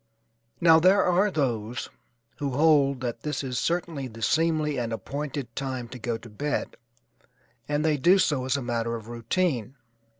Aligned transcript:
Now 0.59 0.79
there 0.79 1.03
are 1.03 1.29
those 1.29 1.87
who 2.37 2.53
hold 2.53 3.01
that 3.01 3.21
this 3.21 3.43
is 3.43 3.59
certainly 3.59 4.07
the 4.07 4.23
seemly 4.23 4.79
and 4.79 4.91
appointed 4.91 5.55
time 5.55 5.87
to 5.89 5.99
go 5.99 6.17
to 6.17 6.27
bed 6.27 6.75
and 7.69 7.85
they 7.85 7.97
do 7.97 8.17
so 8.17 8.45
as 8.45 8.57
a 8.57 8.63
matter 8.63 8.95
of 8.95 9.09
routine. 9.09 9.75